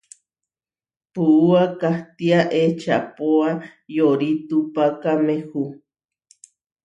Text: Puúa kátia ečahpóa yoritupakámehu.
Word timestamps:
Puúa 1.13 1.63
kátia 1.81 2.39
ečahpóa 2.63 3.49
yoritupakámehu. 3.95 5.63